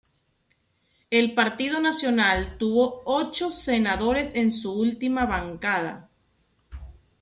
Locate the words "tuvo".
2.57-3.03